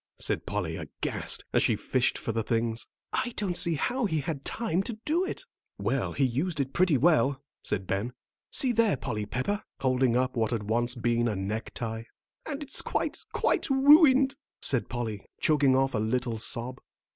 [0.17, 2.87] said Polly, aghast, as they fished for the things.
[3.13, 5.45] "I don't see how he had time to do it."
[5.77, 8.13] "Well, he used it pretty well," said Ben.
[8.51, 12.05] "See there, Polly Pepper," holding up what had once been a necktie.
[12.47, 16.79] "And it's quite, quite ruined," said Polly, choking off a little sob.